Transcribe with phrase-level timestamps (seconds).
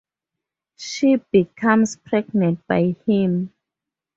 [0.77, 3.53] She becomes pregnant by him.